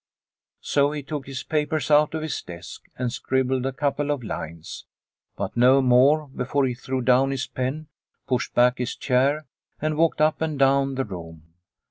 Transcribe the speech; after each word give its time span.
So 0.61 0.93
he 0.93 1.03
took 1.03 1.27
his 1.27 1.43
papers 1.43 1.91
out 1.91 2.15
of 2.15 2.23
his 2.23 2.41
desk 2.41 2.81
and 2.97 3.13
scribbled 3.13 3.67
a 3.67 3.71
couple 3.71 4.09
of 4.09 4.23
lines, 4.23 4.85
but 5.37 5.55
no 5.55 5.79
more, 5.79 6.27
before 6.29 6.63
2 6.63 6.73
36 6.73 6.87
Liliecrona's 6.87 6.87
Home 6.89 6.97
he 6.97 6.97
threw 6.97 7.01
down 7.05 7.29
his 7.31 7.45
pen, 7.45 7.87
pushed 8.25 8.53
back 8.55 8.77
his 8.79 8.95
chair, 8.95 9.45
and 9.79 9.95
walked 9.97 10.19
up 10.19 10.41
and 10.41 10.57
down 10.57 10.95
the 10.95 11.05
room. 11.05 11.53